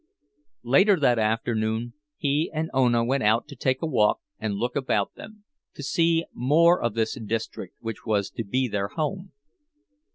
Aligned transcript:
Later 0.63 0.99
that 0.99 1.19
afternoon 1.19 1.93
he 2.17 2.49
and 2.51 2.71
Ona 2.73 3.05
went 3.05 3.21
out 3.21 3.47
to 3.49 3.55
take 3.55 3.83
a 3.83 3.85
walk 3.85 4.19
and 4.39 4.55
look 4.55 4.75
about 4.75 5.13
them, 5.13 5.43
to 5.75 5.83
see 5.83 6.25
more 6.33 6.81
of 6.81 6.95
this 6.95 7.13
district 7.23 7.75
which 7.81 8.03
was 8.03 8.31
to 8.31 8.43
be 8.43 8.67
their 8.67 8.87
home. 8.87 9.31